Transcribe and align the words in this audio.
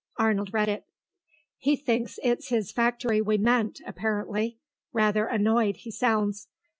Arnold 0.17 0.51
read 0.51 0.67
it. 0.67 0.87
"He 1.59 1.75
thinks 1.75 2.17
it's 2.23 2.49
his 2.49 2.71
factory 2.71 3.21
we 3.21 3.37
meant, 3.37 3.81
apparently. 3.85 4.57
Rather 4.93 5.27
annoyed, 5.27 5.77
he 5.77 5.91
sounds. 5.91 6.47